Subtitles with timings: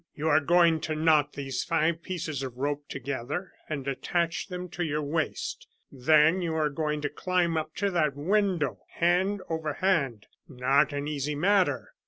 [0.15, 4.83] "You are going to knot these five pieces of rope together and attach them to
[4.83, 10.25] your waist; then you are going to climb up to that window, hand over hand.
[10.49, 11.91] Not an easy matter!